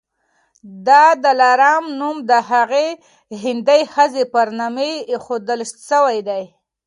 [0.87, 0.89] د
[1.25, 2.87] دلارام نوم د هغي
[3.43, 6.43] هندۍ ښځي پر نامي ایښودل سوی دی.